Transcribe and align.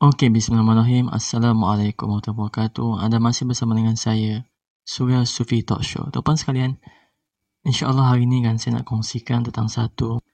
Okey, 0.00 0.32
bismillahirrahmanirrahim. 0.32 1.12
Assalamualaikum 1.12 2.08
warahmatullahi 2.08 2.40
wabarakatuh. 2.48 3.04
Anda 3.04 3.20
masih 3.20 3.44
bersama 3.44 3.76
dengan 3.76 4.00
saya, 4.00 4.48
Surya 4.80 5.28
Sufi 5.28 5.60
Talk 5.60 5.84
Show. 5.84 6.08
Tuan 6.08 6.40
sekalian, 6.40 6.80
insya-Allah 7.68 8.08
hari 8.08 8.24
ini 8.24 8.40
kan 8.40 8.56
saya 8.56 8.80
nak 8.80 8.88
kongsikan 8.88 9.44
tentang 9.44 9.68
satu 9.68 10.24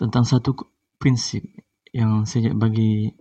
tentang 0.00 0.24
satu 0.24 0.56
prinsip 0.96 1.44
yang 1.92 2.24
saya 2.24 2.56
bagi 2.56 3.12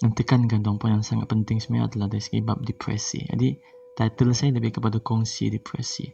yang 0.00 0.16
tekankan 0.16 0.64
tuan 0.64 0.96
yang 0.96 1.04
sangat 1.04 1.28
penting 1.28 1.60
sebenarnya 1.60 1.92
adalah 1.92 2.08
dari 2.08 2.24
segi 2.24 2.40
bab 2.40 2.64
depresi. 2.64 3.20
Jadi, 3.28 3.52
title 4.00 4.32
saya 4.32 4.56
lebih 4.56 4.80
kepada 4.80 4.96
kongsi 4.96 5.52
depresi. 5.52 6.08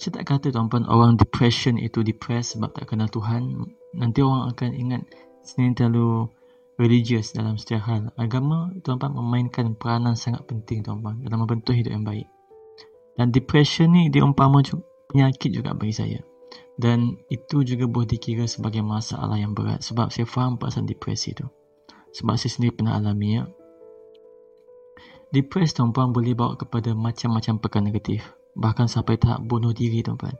Saya 0.00 0.16
tak 0.16 0.32
kata 0.32 0.48
tuan 0.48 0.88
orang 0.88 1.20
depression 1.20 1.76
itu 1.76 2.00
depressed 2.00 2.56
sebab 2.56 2.72
tak 2.72 2.88
kenal 2.88 3.12
Tuhan. 3.12 3.52
Nanti 3.92 4.24
orang 4.24 4.48
akan 4.48 4.70
ingat 4.80 5.04
sini 5.44 5.76
terlalu 5.76 6.32
religious 6.82 7.30
dalam 7.30 7.54
setiap 7.54 7.86
hal. 7.86 8.10
Agama 8.18 8.74
tuan-tuan 8.82 9.14
memainkan 9.14 9.78
peranan 9.78 10.18
sangat 10.18 10.42
penting 10.50 10.82
tuan-tuan 10.82 11.22
dalam 11.22 11.46
membentuk 11.46 11.78
hidup 11.78 11.94
yang 11.94 12.02
baik. 12.02 12.26
Dan 13.14 13.30
depression 13.30 13.94
ni 13.94 14.10
diumpama 14.10 14.66
juga, 14.66 14.82
penyakit 15.14 15.54
juga 15.54 15.70
bagi 15.78 15.94
saya. 15.94 16.20
Dan 16.74 17.14
itu 17.30 17.62
juga 17.62 17.86
boleh 17.86 18.10
dikira 18.10 18.48
sebagai 18.50 18.82
masalah 18.82 19.38
yang 19.38 19.54
berat 19.54 19.84
sebab 19.84 20.10
saya 20.10 20.26
faham 20.26 20.58
pasal 20.58 20.82
depresi 20.82 21.30
tu. 21.36 21.46
Sebab 22.12 22.34
saya 22.34 22.50
sendiri 22.50 22.74
pernah 22.74 22.98
alami 22.98 23.38
ya. 23.38 23.44
Depresi 25.32 25.78
tuan-tuan 25.78 26.12
boleh 26.12 26.36
bawa 26.36 26.58
kepada 26.58 26.92
macam-macam 26.92 27.54
perkara 27.62 27.84
negatif. 27.86 28.20
Bahkan 28.52 28.84
sampai 28.84 29.16
tahap 29.16 29.40
bunuh 29.48 29.72
diri 29.72 30.04
tuan-tuan. 30.04 30.36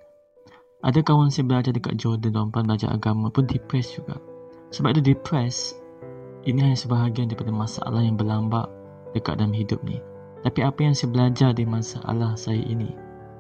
Ada 0.83 1.01
kawan 1.01 1.31
saya 1.31 1.47
belajar 1.47 1.73
dekat 1.73 1.95
Jordan 1.97 2.35
tuan-tuan 2.35 2.67
belajar 2.67 2.91
agama 2.93 3.31
pun 3.31 3.47
depresi 3.47 4.03
juga. 4.03 4.19
Sebab 4.73 4.97
itu 4.97 5.15
depresi 5.15 5.82
ini 6.43 6.59
hanya 6.59 6.79
sebahagian 6.79 7.31
daripada 7.31 7.55
masalah 7.55 8.03
yang 8.03 8.19
berlambak 8.19 8.67
dekat 9.15 9.39
dalam 9.39 9.55
hidup 9.55 9.79
ni. 9.87 10.03
Tapi 10.43 10.59
apa 10.67 10.81
yang 10.83 10.95
saya 10.95 11.11
belajar 11.15 11.51
di 11.55 11.63
masalah 11.63 12.35
saya 12.35 12.59
ini, 12.59 12.91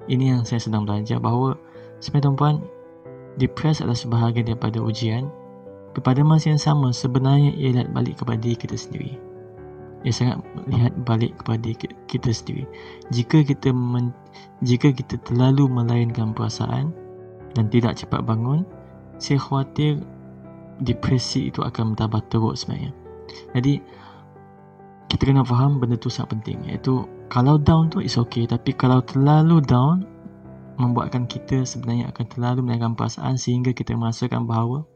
ini 0.06 0.30
yang 0.30 0.46
saya 0.46 0.62
sedang 0.62 0.86
belajar 0.86 1.18
bahawa 1.18 1.58
sebenarnya 1.98 2.30
tuan-puan, 2.30 2.56
depres 3.38 3.82
adalah 3.82 3.98
sebahagian 3.98 4.46
daripada 4.54 4.78
ujian. 4.78 5.26
Tapi 5.92 6.00
pada 6.00 6.22
masa 6.24 6.54
yang 6.54 6.62
sama, 6.62 6.88
sebenarnya 6.94 7.52
ia 7.58 7.74
lihat 7.74 7.90
balik 7.90 8.22
kepada 8.22 8.38
diri 8.38 8.56
kita 8.56 8.76
sendiri. 8.78 9.18
Ia 10.02 10.12
sangat 10.14 10.38
lihat 10.66 10.92
balik 11.04 11.36
kepada 11.42 11.58
diri 11.58 11.76
kita 12.06 12.30
sendiri. 12.30 12.64
Jika 13.10 13.42
kita 13.44 13.74
men, 13.74 14.14
jika 14.62 14.94
kita 14.94 15.18
terlalu 15.26 15.66
melainkan 15.68 16.32
perasaan 16.32 16.94
dan 17.58 17.66
tidak 17.68 17.98
cepat 17.98 18.24
bangun, 18.24 18.62
saya 19.18 19.38
khawatir 19.42 20.00
depresi 20.80 21.52
itu 21.52 21.60
akan 21.60 21.92
bertambah 21.92 22.22
teruk 22.32 22.54
sebenarnya. 22.56 22.92
Jadi 23.52 23.82
kita 25.12 25.22
kena 25.28 25.44
faham 25.44 25.76
benda 25.76 26.00
tu 26.00 26.08
sangat 26.08 26.40
penting 26.40 26.72
iaitu 26.72 27.04
kalau 27.28 27.60
down 27.60 27.92
tu 27.92 28.00
is 28.00 28.16
okay 28.16 28.48
tapi 28.48 28.72
kalau 28.72 29.04
terlalu 29.04 29.60
down 29.60 30.08
membuatkan 30.80 31.28
kita 31.28 31.68
sebenarnya 31.68 32.08
akan 32.08 32.24
terlalu 32.32 32.64
menaikkan 32.64 32.96
perasaan 32.96 33.36
sehingga 33.36 33.76
kita 33.76 33.92
merasakan 33.92 34.48
bahawa 34.48 34.88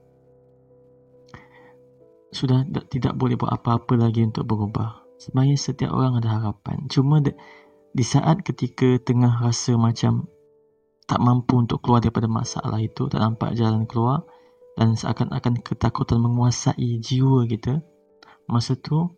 sudah 2.32 2.64
tidak 2.92 3.16
boleh 3.16 3.38
buat 3.38 3.48
apa-apa 3.48 3.96
lagi 3.96 4.20
untuk 4.24 4.44
berubah. 4.44 5.04
Sebenarnya 5.16 5.56
setiap 5.56 5.96
orang 5.96 6.20
ada 6.20 6.36
harapan. 6.36 6.84
Cuma 6.92 7.24
di 7.24 8.04
saat 8.04 8.44
ketika 8.44 9.00
tengah 9.00 9.40
rasa 9.40 9.80
macam 9.80 10.28
tak 11.08 11.22
mampu 11.22 11.56
untuk 11.56 11.80
keluar 11.80 12.04
daripada 12.04 12.28
masalah 12.28 12.76
itu, 12.82 13.08
tak 13.08 13.22
nampak 13.24 13.56
jalan 13.56 13.88
keluar, 13.88 14.26
dan 14.76 14.94
seakan-akan 14.94 15.64
ketakutan 15.64 16.20
menguasai 16.20 17.00
jiwa 17.00 17.48
kita. 17.48 17.80
Masa 18.46 18.76
tu 18.76 19.10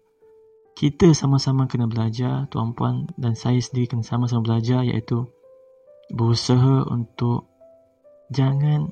kita 0.79 1.11
sama-sama 1.11 1.67
kena 1.67 1.91
belajar 1.91 2.47
tuan-puan 2.49 3.11
dan 3.19 3.35
saya 3.35 3.59
sendiri 3.59 3.91
kena 3.91 4.07
sama-sama 4.07 4.47
belajar 4.47 4.87
iaitu 4.87 5.27
berusaha 6.15 6.87
untuk 6.89 7.51
jangan 8.31 8.89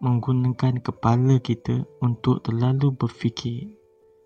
menggunakan 0.00 0.80
kepala 0.80 1.42
kita 1.42 1.84
untuk 2.00 2.40
terlalu 2.46 2.94
berfikir 2.94 3.76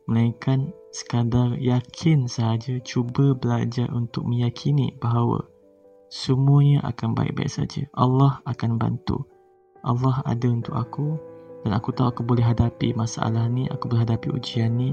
melainkan 0.04 0.70
sekadar 0.92 1.56
yakin 1.58 2.28
sahaja 2.28 2.78
cuba 2.84 3.34
belajar 3.34 3.88
untuk 3.90 4.28
meyakini 4.28 4.94
bahawa 5.00 5.48
semuanya 6.12 6.84
akan 6.86 7.16
baik-baik 7.16 7.50
saja. 7.50 7.88
Allah 7.96 8.38
akan 8.46 8.78
bantu. 8.78 9.26
Allah 9.82 10.22
ada 10.22 10.46
untuk 10.46 10.76
aku 10.76 11.18
dan 11.64 11.72
aku 11.72 11.96
tahu 11.96 12.12
aku 12.12 12.20
boleh 12.20 12.44
hadapi 12.44 12.92
masalah 12.92 13.48
ni, 13.48 13.64
aku 13.72 13.88
boleh 13.88 14.04
hadapi 14.04 14.28
ujian 14.36 14.76
ni 14.76 14.92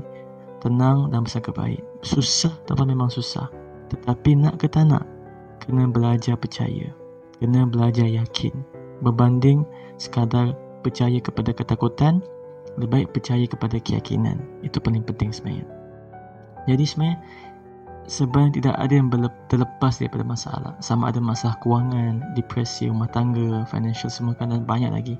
tenang 0.63 1.11
dan 1.11 1.27
bersangka 1.27 1.51
baik. 1.51 1.83
Susah 1.99 2.53
tapi 2.63 2.87
memang 2.87 3.11
susah. 3.11 3.51
Tetapi 3.91 4.39
nak 4.39 4.55
ke 4.61 4.71
tak 4.71 4.87
nak, 4.87 5.03
kena 5.59 5.89
belajar 5.91 6.39
percaya. 6.39 6.95
Kena 7.43 7.67
belajar 7.67 8.07
yakin. 8.07 8.55
Berbanding 9.03 9.67
sekadar 9.99 10.55
percaya 10.85 11.19
kepada 11.19 11.51
ketakutan, 11.51 12.23
lebih 12.79 13.03
baik 13.03 13.07
percaya 13.19 13.43
kepada 13.43 13.75
keyakinan. 13.81 14.39
Itu 14.63 14.79
paling 14.79 15.03
penting 15.03 15.35
sebenarnya. 15.35 15.67
Jadi 16.69 16.83
sebenarnya, 16.85 17.17
sebenarnya 18.05 18.51
tidak 18.61 18.75
ada 18.77 18.93
yang 18.93 19.07
terlepas 19.49 19.93
daripada 19.97 20.23
masalah. 20.23 20.73
Sama 20.79 21.09
ada 21.09 21.19
masalah 21.19 21.57
kewangan, 21.59 22.37
depresi, 22.37 22.87
rumah 22.87 23.09
tangga, 23.09 23.65
financial 23.67 24.13
semua 24.13 24.37
kan 24.37 24.53
dan 24.53 24.63
banyak 24.63 24.93
lagi. 24.93 25.17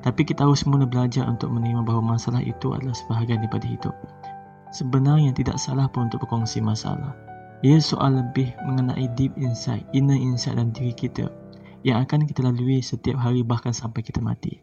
Tapi 0.00 0.24
kita 0.24 0.48
harus 0.48 0.64
mula 0.64 0.88
belajar 0.88 1.28
untuk 1.28 1.52
menerima 1.52 1.84
bahawa 1.84 2.16
masalah 2.16 2.40
itu 2.40 2.72
adalah 2.72 2.96
sebahagian 2.96 3.44
daripada 3.44 3.68
hidup. 3.68 3.94
Sebenarnya 4.72 5.34
tidak 5.36 5.60
salah 5.60 5.90
pun 5.92 6.08
untuk 6.08 6.24
berkongsi 6.24 6.64
masalah. 6.64 7.12
Ia 7.60 7.76
soal 7.76 8.16
lebih 8.16 8.56
mengenai 8.64 9.12
deep 9.12 9.36
insight, 9.36 9.84
inner 9.92 10.16
insight 10.16 10.56
dalam 10.56 10.72
diri 10.72 10.96
kita 10.96 11.28
yang 11.84 12.00
akan 12.04 12.24
kita 12.24 12.44
lalui 12.44 12.80
setiap 12.80 13.20
hari 13.20 13.44
bahkan 13.44 13.72
sampai 13.72 14.00
kita 14.00 14.20
mati. 14.24 14.60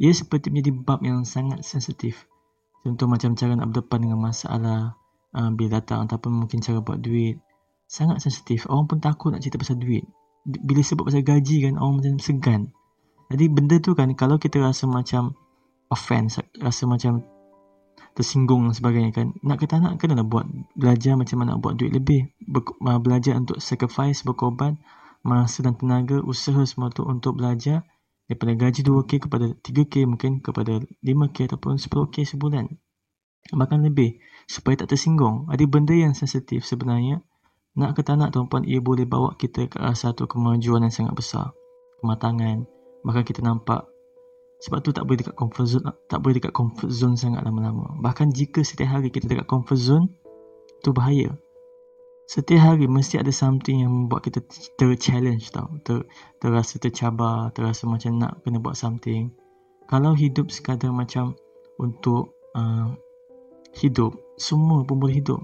Ia 0.00 0.12
seperti 0.12 0.48
menjadi 0.48 0.72
bab 0.80 1.00
yang 1.04 1.24
sangat 1.28 1.60
sensitif. 1.64 2.24
Contoh 2.80 3.04
macam 3.04 3.36
cara 3.36 3.52
nak 3.52 3.72
berdepan 3.72 4.08
dengan 4.08 4.20
masalah 4.20 4.96
uh, 5.36 5.50
bila 5.52 5.80
datang 5.80 6.08
ataupun 6.08 6.32
mungkin 6.32 6.64
cara 6.64 6.80
buat 6.80 7.04
duit. 7.04 7.36
Sangat 7.84 8.24
sensitif. 8.24 8.64
Orang 8.68 8.88
pun 8.88 9.00
takut 9.04 9.28
nak 9.28 9.44
cerita 9.44 9.60
pasal 9.60 9.76
duit. 9.76 10.08
Bila 10.48 10.80
sebut 10.80 11.04
pasal 11.04 11.20
gaji 11.20 11.68
kan, 11.68 11.76
orang 11.76 12.00
macam 12.00 12.16
segan. 12.16 12.62
Jadi 13.30 13.46
benda 13.46 13.78
tu 13.78 13.94
kan 13.94 14.10
kalau 14.18 14.36
kita 14.42 14.58
rasa 14.58 14.90
macam 14.90 15.38
offense, 15.86 16.42
rasa 16.58 16.82
macam 16.90 17.22
tersinggung 18.18 18.66
dan 18.66 18.74
sebagainya 18.74 19.10
kan, 19.14 19.30
nak 19.46 19.62
kata 19.62 19.78
nak 19.78 20.02
kena 20.02 20.18
lah 20.18 20.26
buat 20.26 20.42
belajar 20.74 21.14
macam 21.14 21.40
mana 21.40 21.54
nak 21.54 21.62
buat 21.62 21.78
duit 21.78 21.94
lebih, 21.94 22.26
Ber- 22.42 22.74
belajar 22.98 23.38
untuk 23.38 23.62
sacrifice, 23.62 24.26
berkorban, 24.26 24.82
masa 25.22 25.62
dan 25.62 25.78
tenaga, 25.78 26.18
usaha 26.26 26.58
semua 26.66 26.90
tu 26.90 27.06
untuk 27.06 27.38
belajar 27.38 27.86
daripada 28.26 28.54
gaji 28.54 28.82
2K 28.82 29.26
kepada 29.26 29.46
3K 29.62 29.94
mungkin 30.06 30.42
kepada 30.42 30.82
5K 31.02 31.54
ataupun 31.54 31.78
10K 31.78 32.34
sebulan. 32.34 32.66
Bahkan 33.50 33.78
lebih 33.82 34.22
supaya 34.46 34.78
tak 34.78 34.94
tersinggung. 34.94 35.50
Ada 35.50 35.66
benda 35.66 35.94
yang 35.94 36.14
sensitif 36.14 36.62
sebenarnya 36.62 37.22
nak 37.74 37.94
kata 37.94 38.18
nak 38.18 38.34
tuan-puan 38.34 38.66
ia 38.66 38.82
boleh 38.82 39.06
bawa 39.06 39.38
kita 39.38 39.70
ke 39.70 39.78
arah 39.78 39.94
satu 39.94 40.26
kemajuan 40.26 40.86
yang 40.86 40.94
sangat 40.94 41.14
besar. 41.14 41.46
Kematangan, 42.02 42.66
maka 43.04 43.24
kita 43.24 43.40
nampak 43.40 43.88
sebab 44.60 44.84
tu 44.84 44.92
tak 44.92 45.08
boleh 45.08 45.24
dekat 45.24 45.34
comfort 45.40 45.66
zone 45.66 45.88
tak 46.04 46.20
boleh 46.20 46.36
dekat 46.36 46.52
comfort 46.52 46.92
zone 46.92 47.16
sangat 47.16 47.40
lama-lama. 47.48 47.96
Bahkan 48.04 48.36
jika 48.36 48.60
setiap 48.60 49.00
hari 49.00 49.08
kita 49.08 49.24
dekat 49.24 49.48
comfort 49.48 49.80
zone 49.80 50.06
tu 50.84 50.92
bahaya. 50.92 51.32
Setiap 52.28 52.62
hari 52.62 52.86
mesti 52.86 53.18
ada 53.18 53.32
something 53.32 53.82
yang 53.82 53.90
membuat 53.90 54.28
kita 54.28 54.44
ter-challenge 54.76 55.50
tau. 55.50 55.66
Ter, 55.82 56.04
terasa 56.38 56.76
tercabar 56.76 57.50
terasa 57.56 57.88
macam 57.88 58.20
nak 58.20 58.44
kena 58.44 58.60
buat 58.60 58.76
something. 58.76 59.32
Kalau 59.88 60.12
hidup 60.14 60.52
sekadar 60.52 60.92
macam 60.92 61.34
untuk 61.80 62.36
uh, 62.54 62.94
hidup 63.80 64.12
semua 64.36 64.84
pun 64.84 65.00
boleh 65.00 65.24
hidup. 65.24 65.40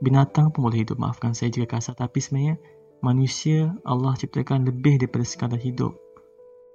Binatang 0.00 0.50
pun 0.50 0.64
boleh 0.64 0.82
hidup 0.82 0.96
maafkan 0.96 1.36
saya 1.36 1.52
jika 1.52 1.76
kasar. 1.76 1.92
Tapi 1.92 2.18
sebenarnya 2.24 2.56
manusia 3.04 3.76
Allah 3.84 4.16
ciptakan 4.16 4.64
lebih 4.64 4.96
daripada 4.96 5.28
sekadar 5.28 5.60
hidup 5.60 6.05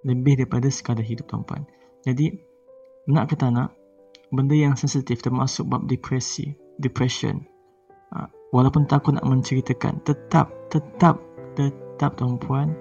lebih 0.06 0.42
daripada 0.42 0.68
sekadar 0.70 1.06
hidup 1.06 1.30
tuan-puan. 1.30 1.66
Jadi, 2.02 2.34
nak 3.10 3.30
ke 3.30 3.36
tak 3.38 3.54
nak, 3.54 3.74
benda 4.34 4.58
yang 4.58 4.74
sensitif 4.74 5.22
termasuk 5.22 5.70
bab 5.70 5.86
depresi, 5.86 6.58
depression, 6.82 7.46
ha, 8.14 8.26
walaupun 8.50 8.90
takut 8.90 9.14
nak 9.14 9.26
menceritakan, 9.28 10.02
tetap, 10.02 10.50
tetap, 10.74 11.22
tetap 11.54 12.18
tuan-puan, 12.18 12.74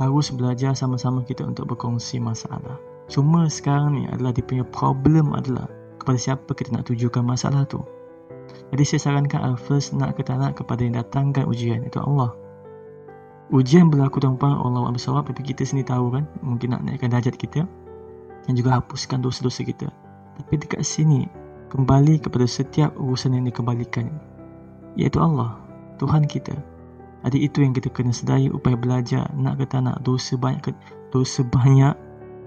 harus 0.00 0.32
belajar 0.32 0.72
sama-sama 0.74 1.22
kita 1.22 1.44
untuk 1.44 1.70
berkongsi 1.70 2.18
masalah. 2.18 2.80
Cuma 3.06 3.46
sekarang 3.50 4.00
ni 4.00 4.02
adalah 4.08 4.32
dia 4.32 4.46
punya 4.46 4.64
problem 4.64 5.36
adalah 5.36 5.68
kepada 6.00 6.16
siapa 6.16 6.50
kita 6.56 6.72
nak 6.72 6.88
tujukan 6.88 7.20
masalah 7.20 7.68
tu. 7.68 7.82
Jadi 8.72 8.82
saya 8.82 9.00
sarankan 9.12 9.54
first 9.60 9.94
nak 9.94 10.18
ke 10.18 10.26
tak 10.26 10.40
nak 10.40 10.58
kepada 10.58 10.82
yang 10.82 10.96
datangkan 10.98 11.46
ujian, 11.46 11.86
itu 11.86 12.00
Allah 12.00 12.34
ujian 13.50 13.90
berlaku 13.90 14.22
tuan-tuan 14.22 14.54
Allah 14.54 14.90
SWT 14.90 14.94
bersawab 14.94 15.22
tapi 15.26 15.42
kita 15.42 15.66
sendiri 15.66 15.90
tahu 15.90 16.14
kan 16.14 16.24
mungkin 16.40 16.74
nak 16.74 16.86
naikkan 16.86 17.10
darjat 17.10 17.34
kita 17.34 17.66
dan 18.46 18.52
juga 18.54 18.78
hapuskan 18.78 19.20
dosa-dosa 19.20 19.66
kita. 19.66 19.86
Tapi 20.40 20.54
dekat 20.56 20.86
sini 20.86 21.26
kembali 21.70 22.22
kepada 22.22 22.46
setiap 22.46 22.94
urusan 22.96 23.36
yang 23.36 23.44
dikembalikan 23.46 24.08
iaitu 24.94 25.18
Allah 25.18 25.58
Tuhan 25.98 26.24
kita. 26.24 26.54
Jadi 27.20 27.38
itu 27.44 27.60
yang 27.60 27.76
kita 27.76 27.92
kena 27.92 28.16
sedari 28.16 28.48
upaya 28.48 28.80
belajar 28.80 29.28
nak 29.36 29.60
kata 29.60 29.84
nak 29.84 30.00
dosa 30.00 30.40
banyak 30.40 30.72
dosa 31.12 31.44
banyak. 31.44 31.92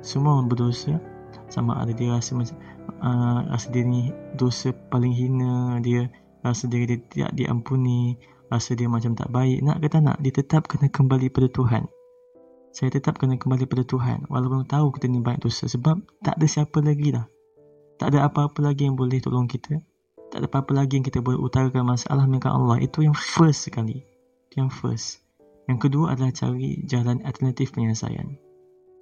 Semua 0.02 0.40
orang 0.40 0.50
berdosa. 0.50 0.98
Sama 1.48 1.78
ada 1.78 1.94
dia 1.94 2.18
rasa 2.18 2.34
macam 2.34 2.58
uh, 3.06 3.46
rasa 3.54 3.70
dia 3.70 3.86
ni 3.86 4.10
dosa 4.34 4.74
paling 4.90 5.14
hina 5.14 5.78
dia 5.86 6.10
rasa 6.42 6.66
dia, 6.66 6.90
dia 6.90 6.98
tidak 7.14 7.32
diampuni 7.38 8.18
rasa 8.54 8.78
dia 8.78 8.86
macam 8.86 9.18
tak 9.18 9.30
baik. 9.34 9.66
Nak 9.66 9.82
kata 9.82 9.98
nak 10.02 10.18
dia 10.22 10.34
tetap 10.34 10.70
kena 10.70 10.90
kembali 10.94 11.34
pada 11.34 11.50
Tuhan. 11.50 11.90
Saya 12.74 12.90
tetap 12.90 13.18
kena 13.18 13.38
kembali 13.38 13.66
pada 13.66 13.84
Tuhan. 13.86 14.30
Walaupun 14.30 14.66
tahu 14.66 14.94
kita 14.94 15.10
ni 15.10 15.22
banyak 15.22 15.46
dosa 15.46 15.66
sebab 15.70 16.02
tak 16.22 16.38
ada 16.38 16.46
siapa 16.50 16.82
lagi 16.82 17.14
dah 17.14 17.26
tak 18.04 18.20
ada 18.20 18.28
apa-apa 18.28 18.60
lagi 18.60 18.84
yang 18.84 18.98
boleh 18.98 19.22
tolong 19.24 19.48
kita. 19.48 19.80
Tak 20.34 20.44
ada 20.44 20.52
apa-apa 20.52 20.76
lagi 20.76 20.98
yang 20.98 21.06
kita 21.06 21.22
boleh 21.22 21.38
utarakan 21.38 21.88
masalah 21.88 22.28
dengan 22.28 22.52
Allah. 22.52 22.82
Itu 22.82 23.06
yang 23.06 23.14
first 23.14 23.70
sekali. 23.70 24.04
Yang 24.58 24.70
first. 24.76 25.08
Yang 25.70 25.88
kedua 25.88 26.12
adalah 26.12 26.36
cari 26.36 26.84
jalan 26.84 27.22
alternatif 27.24 27.72
penyelesaian. 27.72 28.36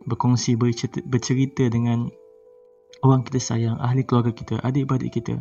Berkongsi 0.06 0.54
bercerita, 0.54 1.02
bercerita 1.02 1.66
dengan 1.72 2.12
orang 3.02 3.26
kita 3.26 3.40
sayang, 3.42 3.82
ahli 3.82 4.06
keluarga 4.06 4.36
kita, 4.36 4.60
adik-beradik 4.62 5.18
kita. 5.18 5.40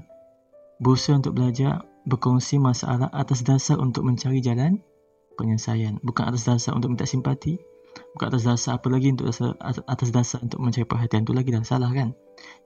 Berusaha 0.81 1.21
untuk 1.21 1.37
belajar 1.37 1.85
berkongsi 2.07 2.57
masalah 2.61 3.09
atas 3.13 3.45
dasar 3.45 3.77
untuk 3.81 4.07
mencari 4.07 4.41
jalan 4.41 4.81
penyelesaian. 5.37 6.01
Bukan 6.01 6.29
atas 6.31 6.47
dasar 6.47 6.77
untuk 6.77 6.93
minta 6.93 7.09
simpati. 7.09 7.57
Bukan 8.15 8.27
atas 8.31 8.47
dasar 8.47 8.79
apa 8.79 8.87
lagi 8.89 9.11
untuk 9.11 9.33
dasar, 9.33 9.57
atas 9.89 10.09
dasar 10.15 10.39
untuk 10.45 10.63
mencari 10.63 10.87
perhatian. 10.87 11.27
Itu 11.27 11.35
lagi 11.35 11.51
dah 11.51 11.65
salah 11.67 11.91
kan? 11.91 12.15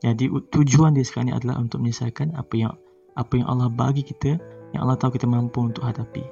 Jadi 0.04 0.30
tujuan 0.52 0.94
dia 0.94 1.02
sekarang 1.06 1.32
ni 1.32 1.34
adalah 1.34 1.58
untuk 1.58 1.82
menyelesaikan 1.82 2.36
apa 2.36 2.54
yang 2.54 2.74
apa 3.14 3.32
yang 3.38 3.46
Allah 3.46 3.70
bagi 3.70 4.02
kita, 4.02 4.38
yang 4.74 4.80
Allah 4.84 4.98
tahu 4.98 5.14
kita 5.16 5.26
mampu 5.26 5.62
untuk 5.64 5.86
hadapi. 5.86 6.22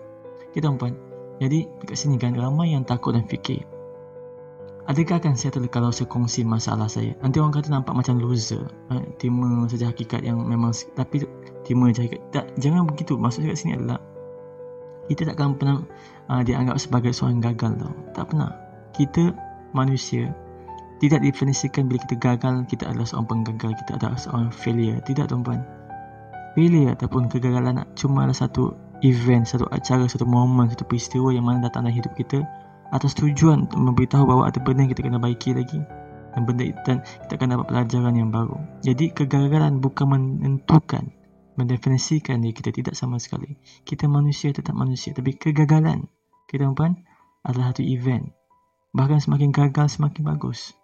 Kita 0.52 0.68
tuan 0.76 0.94
jadi 1.40 1.66
dekat 1.80 1.96
sini 1.96 2.20
kan 2.20 2.36
ramai 2.36 2.76
yang 2.76 2.84
takut 2.84 3.16
dan 3.16 3.26
fikir 3.26 3.71
Adakah 4.82 5.22
akan 5.22 5.38
settle 5.38 5.70
kalau 5.70 5.94
saya 5.94 6.10
kongsi 6.10 6.42
masalah 6.42 6.90
saya? 6.90 7.14
Nanti 7.22 7.38
orang 7.38 7.54
kata 7.54 7.70
nampak 7.70 7.94
macam 7.94 8.18
loser. 8.18 8.66
Eh, 8.90 9.14
terima 9.22 9.62
saja 9.70 9.94
hakikat 9.94 10.26
yang 10.26 10.42
memang 10.42 10.74
tapi 10.98 11.22
terima 11.62 11.94
saja 11.94 12.10
hakikat. 12.10 12.22
Tak, 12.34 12.44
jangan 12.58 12.90
begitu. 12.90 13.14
Maksud 13.14 13.46
saya 13.46 13.54
kat 13.54 13.58
sini 13.62 13.72
adalah 13.78 14.02
kita 15.06 15.22
takkan 15.30 15.54
pernah 15.54 15.86
uh, 16.26 16.42
dianggap 16.42 16.82
sebagai 16.82 17.14
seorang 17.14 17.38
gagal 17.38 17.78
tau. 17.78 17.94
Tak 18.10 18.24
pernah. 18.34 18.50
Kita 18.90 19.30
manusia 19.70 20.34
tidak 20.98 21.22
definisikan 21.22 21.86
bila 21.86 22.02
kita 22.02 22.18
gagal 22.18 22.66
kita 22.66 22.90
adalah 22.90 23.06
seorang 23.06 23.28
penggagal, 23.30 23.70
kita 23.86 24.02
adalah 24.02 24.18
seorang 24.18 24.50
failure. 24.50 24.98
Tidak 25.06 25.30
tuan-puan. 25.30 25.62
Failure 26.58 26.90
ataupun 26.98 27.30
kegagalan 27.30 27.86
cuma 27.94 28.26
adalah 28.26 28.34
satu 28.34 28.74
event, 29.06 29.46
satu 29.46 29.70
acara, 29.70 30.10
satu 30.10 30.26
momen, 30.26 30.74
satu 30.74 30.82
peristiwa 30.90 31.30
yang 31.30 31.46
mana 31.46 31.70
datang 31.70 31.86
dalam 31.86 31.94
hidup 31.94 32.14
kita 32.18 32.42
atas 32.92 33.16
tujuan 33.16 33.66
untuk 33.66 33.80
memberitahu 33.80 34.28
bahawa 34.28 34.52
ada 34.52 34.60
benda 34.60 34.84
yang 34.84 34.92
kita 34.92 35.02
kena 35.08 35.18
baiki 35.18 35.56
lagi 35.56 35.80
dan 36.32 36.40
benda 36.44 36.64
dan 36.84 37.00
kita 37.24 37.32
akan 37.40 37.48
dapat 37.56 37.66
pelajaran 37.72 38.14
yang 38.14 38.28
baru. 38.28 38.56
Jadi 38.84 39.16
kegagalan 39.16 39.80
bukan 39.80 40.06
menentukan, 40.12 41.08
mendefinisikan 41.56 42.44
diri 42.44 42.52
kita 42.52 42.70
tidak 42.72 42.94
sama 42.96 43.16
sekali. 43.16 43.56
Kita 43.84 44.08
manusia 44.08 44.52
tetap 44.52 44.76
manusia, 44.76 45.16
tapi 45.16 45.36
kegagalan 45.36 46.08
kita 46.48 46.68
puan 46.76 47.00
adalah 47.44 47.72
satu 47.72 47.84
event. 47.84 48.28
Bahkan 48.92 49.18
semakin 49.24 49.50
gagal 49.56 49.96
semakin 49.96 50.22
bagus. 50.28 50.76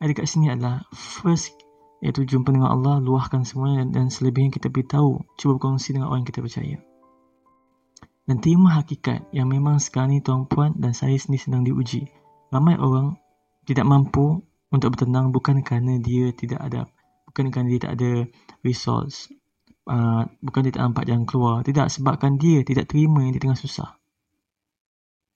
Ada 0.00 0.16
kat 0.16 0.26
sini 0.26 0.48
adalah 0.48 0.88
first 0.96 1.60
iaitu 2.00 2.24
jumpa 2.24 2.52
dengan 2.52 2.72
Allah, 2.72 3.00
luahkan 3.00 3.44
semuanya 3.48 3.88
dan 3.88 4.12
selebihnya 4.12 4.52
kita 4.52 4.68
beritahu, 4.68 5.24
cuba 5.40 5.56
berkongsi 5.56 5.96
dengan 5.96 6.12
orang 6.12 6.24
yang 6.24 6.28
kita 6.28 6.44
percaya 6.44 6.76
dan 8.24 8.40
terima 8.40 8.72
hakikat 8.80 9.28
yang 9.36 9.52
memang 9.52 9.76
sekarang 9.76 10.16
ni 10.16 10.20
tuan-puan 10.24 10.72
dan 10.80 10.96
saya 10.96 11.16
sendiri 11.20 11.44
sedang 11.44 11.62
diuji. 11.64 12.08
Ramai 12.48 12.80
orang 12.80 13.20
tidak 13.68 13.84
mampu 13.84 14.40
untuk 14.72 14.96
bertenang 14.96 15.28
bukan 15.28 15.60
kerana 15.60 16.00
dia 16.00 16.32
tidak 16.32 16.60
ada 16.64 16.88
bukan 17.28 17.50
kerana 17.50 17.68
dia 17.68 17.80
tak 17.82 17.92
ada 17.98 18.10
resource 18.62 19.28
uh, 19.90 20.22
bukan 20.40 20.60
dia 20.64 20.72
tak 20.72 20.82
nampak 20.88 21.04
jalan 21.04 21.24
keluar. 21.28 21.60
Tidak 21.66 21.86
sebabkan 21.90 22.40
dia 22.40 22.64
tidak 22.64 22.88
terima 22.88 23.20
yang 23.24 23.36
dia 23.36 23.42
tengah 23.42 23.58
susah. 23.58 23.90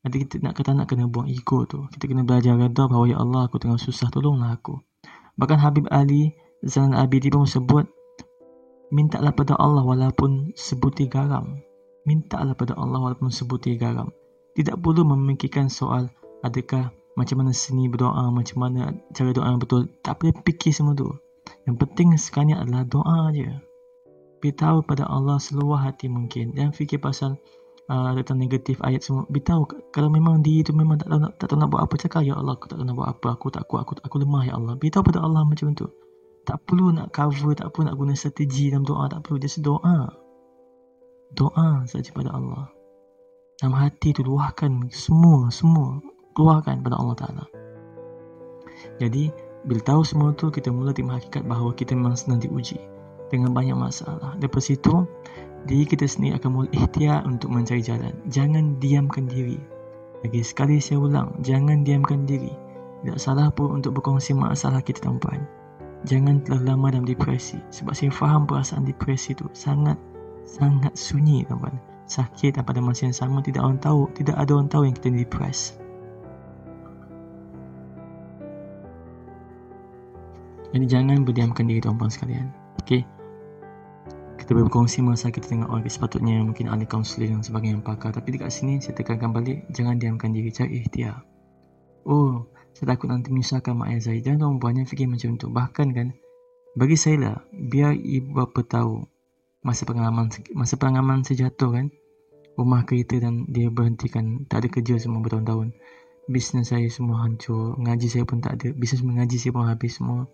Nanti 0.06 0.24
kita 0.24 0.40
nak 0.40 0.54
kata 0.56 0.78
nak 0.78 0.86
kena 0.88 1.10
buang 1.10 1.28
ego 1.28 1.66
tu. 1.68 1.84
Kita 1.90 2.08
kena 2.08 2.24
belajar 2.24 2.56
reda 2.56 2.86
bahawa 2.86 3.04
ya 3.10 3.18
Allah 3.20 3.50
aku 3.50 3.60
tengah 3.60 3.76
susah 3.76 4.08
tolonglah 4.08 4.56
aku. 4.56 4.78
Bahkan 5.36 5.58
Habib 5.60 5.86
Ali 5.92 6.32
Zainal 6.64 7.06
Abidin 7.06 7.34
pun 7.34 7.46
sebut 7.46 7.86
mintalah 8.88 9.36
pada 9.36 9.54
Allah 9.60 9.84
walaupun 9.84 10.56
sebutir 10.56 11.12
garam 11.12 11.60
mintalah 12.08 12.56
pada 12.56 12.72
Allah 12.80 12.96
walaupun 12.96 13.28
sebutir 13.28 13.76
garam. 13.76 14.08
Tidak 14.56 14.80
perlu 14.80 15.04
memikirkan 15.04 15.68
soal 15.68 16.08
adakah 16.40 16.88
macam 17.18 17.44
mana 17.44 17.52
seni 17.52 17.90
berdoa, 17.90 18.32
macam 18.32 18.56
mana 18.64 18.96
cara 19.12 19.36
doa 19.36 19.50
yang 19.50 19.60
betul. 19.60 19.92
Tak 20.00 20.22
perlu 20.22 20.32
fikir 20.40 20.72
semua 20.72 20.96
tu. 20.96 21.12
Yang 21.68 21.76
penting 21.84 22.08
sekarang 22.16 22.56
adalah 22.56 22.88
doa 22.88 23.28
aja. 23.28 23.60
Beritahu 24.38 24.86
pada 24.86 25.04
Allah 25.10 25.36
seluar 25.42 25.82
hati 25.82 26.06
mungkin. 26.06 26.54
Jangan 26.54 26.72
fikir 26.72 27.02
pasal 27.02 27.36
uh, 27.90 28.14
tentang 28.22 28.38
negatif 28.38 28.78
ayat 28.86 29.02
semua. 29.02 29.26
Beritahu 29.26 29.66
kalau 29.90 30.08
memang 30.08 30.40
dia 30.46 30.62
itu 30.62 30.70
memang 30.70 31.02
tak 31.02 31.10
tahu, 31.10 31.20
nak, 31.20 31.32
tak 31.42 31.46
tahu 31.50 31.58
nak 31.58 31.68
buat 31.74 31.82
apa. 31.90 31.94
Cakap, 31.98 32.22
Ya 32.22 32.38
Allah, 32.38 32.54
aku 32.54 32.70
tak 32.70 32.78
tahu 32.78 32.86
nak 32.86 32.96
buat 32.96 33.08
apa. 33.10 33.28
Aku 33.34 33.46
tak 33.50 33.64
kuat, 33.66 33.80
aku, 33.82 33.92
aku 33.98 34.16
lemah, 34.22 34.42
Ya 34.46 34.54
Allah. 34.54 34.74
Beritahu 34.78 35.02
pada 35.02 35.18
Allah 35.26 35.42
macam 35.42 35.74
tu. 35.74 35.90
Tak 36.46 36.64
perlu 36.64 36.94
nak 36.94 37.10
cover, 37.10 37.52
tak 37.58 37.74
perlu 37.74 37.90
nak 37.90 37.96
guna 37.98 38.12
strategi 38.14 38.70
dalam 38.70 38.86
doa. 38.86 39.10
Tak 39.10 39.26
perlu, 39.26 39.36
just 39.42 39.58
doa 39.60 40.27
doa 41.34 41.84
saja 41.84 42.08
pada 42.14 42.32
Allah. 42.32 42.70
Dalam 43.58 43.74
hati 43.74 44.14
tu 44.14 44.22
luahkan 44.22 44.86
semua, 44.94 45.50
semua 45.50 45.98
keluarkan 46.38 46.80
pada 46.86 46.94
Allah 46.94 47.16
Ta'ala. 47.18 47.44
Jadi, 49.02 49.34
bila 49.66 49.82
tahu 49.82 50.06
semua 50.06 50.30
tu, 50.38 50.54
kita 50.54 50.70
mula 50.70 50.94
terima 50.94 51.18
hakikat 51.18 51.42
bahawa 51.42 51.74
kita 51.74 51.98
memang 51.98 52.14
sedang 52.14 52.38
diuji 52.38 52.78
dengan 53.28 53.50
banyak 53.50 53.74
masalah. 53.74 54.38
Lepas 54.38 54.70
situ, 54.70 55.02
diri 55.66 55.84
kita 55.84 56.06
sendiri 56.06 56.38
akan 56.38 56.50
mula 56.54 56.68
ikhtiar 56.70 57.26
untuk 57.26 57.50
mencari 57.50 57.82
jalan. 57.82 58.14
Jangan 58.30 58.78
diamkan 58.78 59.26
diri. 59.26 59.58
Lagi 60.22 60.42
sekali 60.46 60.78
saya 60.78 61.02
ulang, 61.02 61.34
jangan 61.42 61.82
diamkan 61.82 62.22
diri. 62.26 62.54
Tidak 63.02 63.18
salah 63.18 63.50
pun 63.50 63.78
untuk 63.78 63.98
berkongsi 63.98 64.34
masalah 64.34 64.82
kita 64.82 65.06
tuan 65.06 65.18
Jangan 66.06 66.42
terlalu 66.46 66.64
lama 66.66 66.86
dalam 66.94 67.06
depresi. 67.06 67.58
Sebab 67.74 67.94
saya 67.94 68.10
faham 68.14 68.46
perasaan 68.46 68.86
depresi 68.86 69.34
itu 69.34 69.46
sangat 69.50 69.98
sangat 70.48 70.96
sunyi 70.96 71.44
tuan 71.44 71.76
sakit 72.08 72.56
dan 72.56 72.64
pada 72.64 72.80
masa 72.80 73.04
yang 73.04 73.16
sama 73.16 73.44
tidak 73.44 73.60
orang 73.60 73.76
tahu 73.76 74.08
tidak 74.16 74.40
ada 74.40 74.50
orang 74.56 74.68
tahu 74.72 74.82
yang 74.88 74.96
kita 74.96 75.12
depressed. 75.12 75.76
Jadi 80.72 80.84
jangan 80.88 81.24
berdiamkan 81.24 81.64
diri 81.64 81.80
tuan-tuan 81.80 82.12
sekalian. 82.12 82.48
Okay? 82.80 83.04
kita 84.48 84.64
berkongsi 84.64 85.04
masa 85.04 85.28
kita 85.28 85.44
tengok 85.44 85.68
orang 85.68 85.84
sepatutnya 85.92 86.40
mungkin 86.40 86.72
ahli 86.72 86.88
kaunseling 86.88 87.36
dan 87.36 87.44
sebagainya 87.44 87.76
yang 87.76 87.84
pakar. 87.84 88.16
Tapi 88.16 88.32
dekat 88.32 88.48
sini 88.48 88.80
saya 88.80 88.96
tekankan 88.96 89.36
balik 89.36 89.68
jangan 89.76 90.00
diamkan 90.00 90.32
diri 90.32 90.48
cari 90.48 90.80
ikhtiar. 90.80 91.20
Oh 92.08 92.48
saya 92.72 92.96
takut 92.96 93.12
nanti 93.12 93.28
menyusahkan 93.28 93.76
mak 93.76 93.92
ayah 93.92 94.00
saya. 94.08 94.24
Jangan 94.24 94.56
tuan-tuan 94.56 94.88
fikir 94.88 95.04
macam 95.04 95.36
tu. 95.36 95.52
Bahkan 95.52 95.88
kan 95.92 96.08
bagi 96.80 96.96
saya 96.96 97.16
lah 97.20 97.36
biar 97.52 97.92
ibu 97.92 98.40
bapa 98.40 98.64
tahu 98.64 99.04
masa 99.62 99.82
pengalaman 99.84 100.30
masa 100.54 100.74
pengalaman 100.78 101.26
saya 101.26 101.48
jatuh 101.48 101.74
kan? 101.74 101.86
Rumah 102.58 102.82
kereta 102.86 103.22
dan 103.22 103.46
dia 103.46 103.70
berhentikan. 103.70 104.46
Tak 104.50 104.66
ada 104.66 104.68
kerja 104.70 104.98
semua 104.98 105.22
bertahun-tahun. 105.22 105.78
Bisnes 106.26 106.74
saya 106.74 106.90
semua 106.90 107.22
hancur. 107.22 107.78
Ngaji 107.78 108.08
saya 108.10 108.24
pun 108.26 108.42
tak 108.42 108.58
ada. 108.58 108.74
Bisnes 108.74 109.06
mengaji 109.06 109.38
saya 109.38 109.54
pun 109.54 109.64
habis 109.70 109.94
semua. 109.94 110.26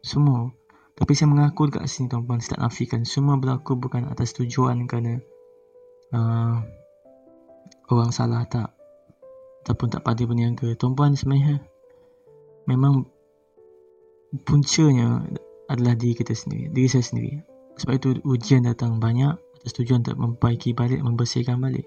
Semua. 0.00 0.54
Tapi 0.96 1.12
saya 1.12 1.28
mengaku 1.28 1.68
dekat 1.68 1.90
sini 1.90 2.06
tuan-tuan 2.08 2.38
saya 2.40 2.56
tak 2.56 2.60
nafikan 2.70 3.02
semua 3.04 3.36
berlaku 3.36 3.76
bukan 3.76 4.08
atas 4.08 4.32
tujuan 4.38 4.86
kerana 4.88 5.20
uh, 6.14 6.62
orang 7.90 8.10
salah 8.14 8.46
tak. 8.46 8.70
Ataupun 9.66 9.90
tak 9.90 10.06
pada 10.06 10.22
berniaga. 10.22 10.72
Tuan-tuan 10.78 11.18
sebenarnya 11.18 11.66
memang 12.70 13.10
puncanya 14.44 15.22
adalah 15.66 15.94
diri 15.94 16.14
kita 16.18 16.34
sendiri 16.34 16.70
diri 16.70 16.88
saya 16.90 17.04
sendiri 17.06 17.55
sebab 17.76 17.92
itu 17.96 18.08
ujian 18.24 18.64
datang 18.64 18.96
banyak 18.96 19.36
atas 19.60 19.72
tujuan 19.76 20.00
untuk 20.04 20.16
memperbaiki 20.16 20.72
balik, 20.72 21.02
membersihkan 21.02 21.58
balik. 21.58 21.84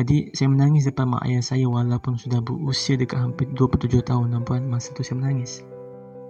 Jadi 0.00 0.32
saya 0.32 0.48
menangis 0.48 0.88
depan 0.88 1.04
mak 1.04 1.28
ayah 1.28 1.44
saya 1.44 1.68
walaupun 1.68 2.16
sudah 2.16 2.40
berusia 2.40 2.96
dekat 2.96 3.20
hampir 3.20 3.44
27 3.52 4.00
tahun 4.00 4.32
tuan 4.48 4.64
masa 4.64 4.96
tu 4.96 5.04
saya 5.04 5.20
menangis. 5.20 5.60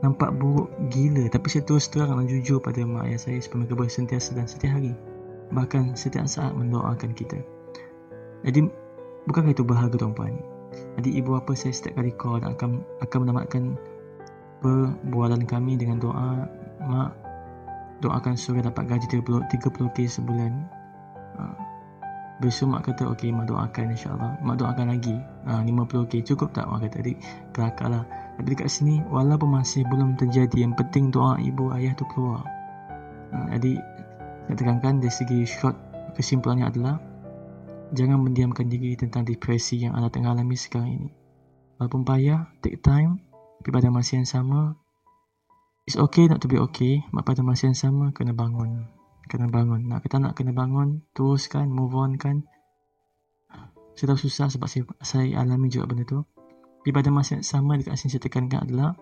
Nampak 0.03 0.35
buruk 0.35 0.67
gila 0.91 1.31
tapi 1.31 1.47
saya 1.47 1.63
terus 1.63 1.87
terang 1.87 2.19
dan 2.19 2.27
jujur 2.27 2.59
pada 2.59 2.83
mak 2.83 3.07
ayah 3.07 3.21
saya 3.23 3.39
supaya 3.39 3.63
mereka 3.63 3.79
bersentiasa 3.79 4.35
dan 4.35 4.51
setiap 4.51 4.83
hari. 4.83 4.93
Bahkan 5.55 5.95
setiap 5.95 6.27
saat 6.27 6.51
mendoakan 6.59 7.15
kita. 7.15 7.39
Jadi 8.43 8.67
bukankah 9.31 9.55
itu 9.55 9.63
bahagia 9.63 10.03
tuan-puan? 10.03 10.35
Jadi 10.99 11.23
ibu 11.23 11.39
bapa 11.39 11.55
saya 11.55 11.71
setiap 11.71 12.03
kali 12.03 12.11
call 12.19 12.43
dan 12.43 12.59
akan, 12.59 12.83
akan 12.99 13.19
menamatkan 13.29 13.79
perbualan 14.59 15.47
kami 15.47 15.79
dengan 15.79 16.03
doa 16.03 16.49
Mak 16.83 17.22
doakan 18.03 18.35
surya 18.35 18.67
dapat 18.67 18.91
gaji 18.91 19.23
30, 19.23 19.47
30k 19.47 19.97
sebulan. 20.11 20.53
Ha. 21.39 21.43
Besok 22.43 22.75
mak 22.75 22.91
kata, 22.91 23.07
okey, 23.15 23.31
mak 23.31 23.47
doakan 23.47 23.95
insyaAllah. 23.95 24.43
Mak 24.43 24.59
doakan 24.59 24.91
lagi. 24.91 25.15
Ha, 25.47 25.63
50k 25.63 26.27
cukup 26.35 26.51
tak? 26.51 26.67
Mak 26.67 26.91
kata, 26.91 27.07
adik, 27.07 27.23
kelakar 27.55 27.89
lah. 27.89 28.05
Tapi 28.35 28.59
dekat 28.59 28.67
sini, 28.67 28.99
walaupun 29.07 29.55
masih 29.55 29.87
belum 29.87 30.19
terjadi, 30.19 30.67
yang 30.67 30.75
penting 30.75 31.15
doa 31.15 31.39
ibu 31.39 31.71
ayah 31.79 31.95
tu 31.95 32.03
keluar. 32.11 32.43
Jadi, 33.33 33.79
saya 34.45 34.57
tekankan 34.59 34.99
dari 34.99 35.15
segi 35.15 35.47
short 35.47 35.79
kesimpulannya 36.19 36.67
adalah, 36.69 36.99
jangan 37.95 38.21
mendiamkan 38.21 38.67
diri 38.67 38.99
tentang 38.99 39.23
depresi 39.23 39.81
yang 39.81 39.95
anda 39.95 40.11
tengah 40.11 40.35
alami 40.35 40.59
sekarang 40.59 40.91
ini. 40.99 41.11
Walaupun 41.79 42.03
payah, 42.03 42.51
take 42.59 42.83
time, 42.83 43.23
tapi 43.63 43.71
pada 43.71 43.89
masa 43.89 44.19
yang 44.19 44.27
sama, 44.27 44.75
it's 45.85 45.99
okay 45.99 46.27
not 46.27 46.43
to 46.43 46.49
be 46.49 46.59
okay, 46.59 47.03
pada 47.11 47.41
masa 47.45 47.71
yang 47.71 47.79
sama, 47.79 48.11
kena 48.11 48.35
bangun 48.35 48.87
kena 49.33 49.49
bangun. 49.49 49.89
Nak 49.89 50.05
kita 50.05 50.21
nak 50.21 50.37
kena 50.37 50.53
bangun, 50.53 51.01
teruskan, 51.17 51.73
move 51.73 51.97
on 51.97 52.21
kan. 52.21 52.45
Saya 53.97 54.13
tahu 54.13 54.29
susah 54.29 54.53
sebab 54.53 54.69
saya, 54.69 54.85
saya 55.01 55.41
alami 55.41 55.73
juga 55.73 55.89
benda 55.89 56.05
tu. 56.05 56.21
Tapi 56.83 56.91
pada 56.93 57.09
masa 57.09 57.39
yang 57.39 57.47
sama 57.47 57.81
dekat 57.81 57.97
sini 57.97 58.13
saya 58.13 58.23
tekankan 58.29 58.61
adalah 58.67 58.93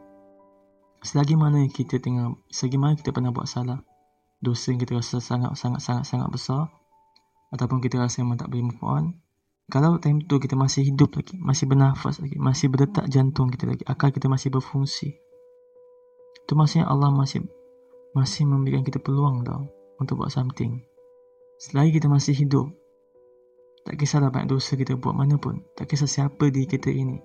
selagi 1.00 1.34
mana 1.34 1.64
kita 1.66 1.96
tengah, 1.98 2.36
selagi 2.52 2.76
mana 2.76 2.94
kita 2.94 3.10
pernah 3.10 3.32
buat 3.32 3.48
salah, 3.48 3.80
dosa 4.38 4.70
yang 4.70 4.80
kita 4.84 5.00
rasa 5.00 5.16
sangat 5.18 5.56
sangat 5.56 5.80
sangat 5.80 6.04
sangat 6.04 6.28
besar 6.28 6.68
ataupun 7.50 7.80
kita 7.80 7.96
rasa 7.96 8.20
memang 8.20 8.36
tak 8.36 8.52
boleh 8.52 8.68
move 8.68 8.82
on, 8.84 9.04
kalau 9.72 9.96
time 9.96 10.20
tu 10.28 10.36
kita 10.36 10.54
masih 10.60 10.92
hidup 10.92 11.16
lagi, 11.16 11.40
masih 11.40 11.64
bernafas 11.66 12.20
lagi, 12.20 12.36
masih 12.36 12.68
berdetak 12.68 13.08
jantung 13.08 13.48
kita 13.48 13.64
lagi, 13.72 13.82
akal 13.88 14.12
kita 14.12 14.28
masih 14.28 14.52
berfungsi. 14.52 15.16
Itu 16.50 16.58
maksudnya 16.58 16.90
Allah 16.90 17.14
masih 17.14 17.46
masih 18.10 18.42
memberikan 18.42 18.82
kita 18.82 18.98
peluang 18.98 19.46
tau 19.46 19.70
untuk 20.02 20.18
buat 20.18 20.34
something. 20.34 20.82
Selagi 21.62 22.02
kita 22.02 22.10
masih 22.10 22.34
hidup, 22.34 22.74
tak 23.86 23.94
kisahlah 23.94 24.34
banyak 24.34 24.50
dosa 24.50 24.74
kita 24.74 24.98
buat 24.98 25.14
mana 25.14 25.38
pun. 25.38 25.62
Tak 25.78 25.86
kisah 25.86 26.10
siapa 26.10 26.50
di 26.50 26.66
kita 26.66 26.90
ini. 26.90 27.22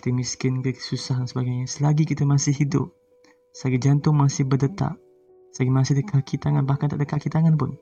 Kita 0.00 0.08
miskin 0.16 0.64
ke 0.64 0.72
susah 0.80 1.20
dan 1.20 1.28
sebagainya. 1.28 1.68
Selagi 1.68 2.08
kita 2.08 2.24
masih 2.24 2.56
hidup, 2.56 2.88
selagi 3.52 3.84
jantung 3.84 4.16
masih 4.16 4.48
berdetak, 4.48 4.96
selagi 5.52 5.68
masih 5.68 5.92
ada 6.00 6.04
kaki 6.16 6.40
tangan, 6.40 6.64
bahkan 6.64 6.88
tak 6.88 7.04
ada 7.04 7.04
kaki 7.04 7.28
tangan 7.28 7.60
pun. 7.60 7.76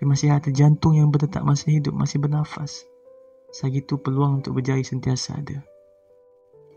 Tapi 0.00 0.04
masih 0.08 0.32
ada 0.32 0.48
jantung 0.48 0.96
yang 0.96 1.12
berdetak, 1.12 1.44
masih 1.44 1.76
hidup, 1.76 1.92
masih 1.92 2.24
bernafas. 2.24 2.88
Selagi 3.52 3.84
itu 3.84 4.00
peluang 4.00 4.40
untuk 4.40 4.56
berjaya 4.56 4.80
sentiasa 4.80 5.44
ada. 5.44 5.60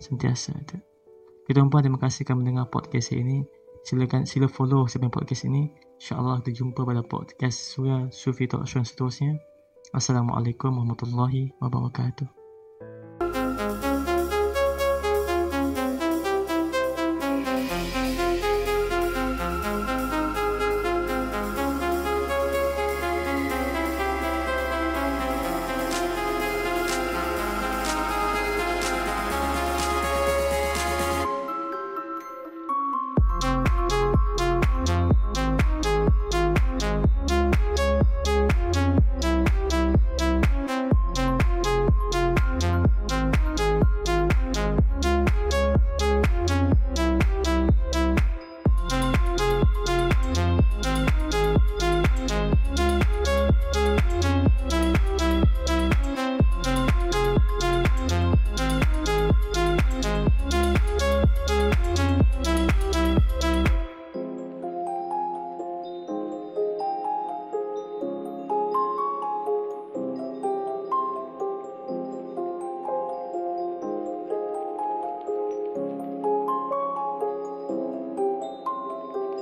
Sentiasa 0.03 0.59
ada. 0.59 0.83
Kita 1.45 1.61
tuan 1.61 1.69
terima 1.69 2.01
kasih 2.01 2.25
kerana 2.25 2.41
mendengar 2.41 2.65
podcast 2.73 3.13
ini. 3.13 3.45
Silakan 3.85 4.25
sila 4.25 4.49
follow 4.49 4.89
saya 4.89 5.05
podcast 5.13 5.45
ini. 5.45 5.69
InsyaAllah 6.01 6.41
kita 6.41 6.65
jumpa 6.65 6.81
pada 6.81 7.05
podcast 7.05 7.77
Surya 7.77 8.09
Sufi 8.09 8.49
Talk 8.49 8.65
Show 8.65 8.81
seterusnya. 8.81 9.37
Assalamualaikum 9.93 10.73
warahmatullahi 10.73 11.53
wabarakatuh. 11.61 12.44